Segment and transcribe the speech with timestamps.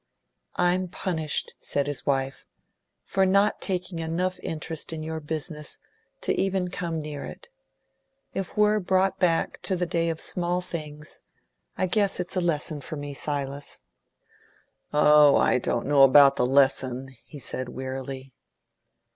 [0.55, 2.47] "I'm punished," said his wife,
[3.03, 5.77] "for not taking enough interest in your business
[6.21, 7.49] to even come near it.
[8.33, 11.21] If we're brought back to the day of small things,
[11.77, 13.79] I guess it's a lesson for me, Silas."
[14.91, 18.33] "Oh, I don't know about the lesson," he said wearily.